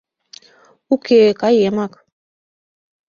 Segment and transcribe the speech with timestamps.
[0.93, 1.93] Уке, каемак.